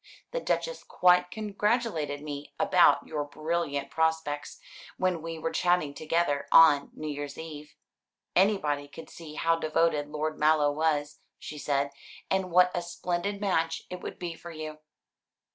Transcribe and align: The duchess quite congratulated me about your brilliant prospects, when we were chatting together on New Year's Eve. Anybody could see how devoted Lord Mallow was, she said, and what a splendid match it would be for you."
The 0.31 0.39
duchess 0.39 0.83
quite 0.83 1.29
congratulated 1.29 2.23
me 2.23 2.55
about 2.59 3.05
your 3.05 3.23
brilliant 3.23 3.91
prospects, 3.91 4.59
when 4.97 5.21
we 5.21 5.37
were 5.37 5.51
chatting 5.51 5.93
together 5.93 6.47
on 6.51 6.89
New 6.95 7.07
Year's 7.07 7.37
Eve. 7.37 7.75
Anybody 8.35 8.87
could 8.87 9.11
see 9.11 9.35
how 9.35 9.57
devoted 9.59 10.07
Lord 10.07 10.39
Mallow 10.39 10.71
was, 10.71 11.19
she 11.37 11.59
said, 11.59 11.91
and 12.31 12.49
what 12.49 12.71
a 12.73 12.81
splendid 12.81 13.39
match 13.39 13.83
it 13.91 14.01
would 14.01 14.17
be 14.17 14.33
for 14.33 14.49
you." 14.49 14.79